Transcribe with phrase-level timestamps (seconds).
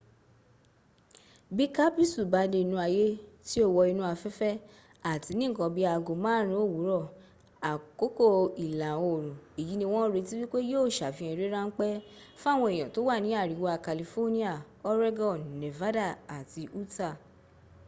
[1.55, 3.07] bí kápísù bá dé inú ayé
[3.47, 4.61] tí ó wọ inú afẹ́fẹ́
[5.11, 7.03] àti ní ǹkan bi í aago márùn ún òwúrọ̀
[7.71, 8.27] àkókò
[8.65, 12.03] ìlà òrùn èyí ni wọ́n ń retí wípé yíó sàfihàn eré ráńpẹ́
[12.41, 14.51] fáwọn èèyàn tó wà ní àríwá california
[14.91, 16.05] oregon nevada
[16.37, 17.15] àti utah